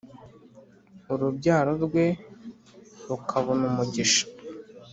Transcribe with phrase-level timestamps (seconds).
[1.13, 2.05] Urubyaro rwe
[3.07, 4.23] rukabona umugisha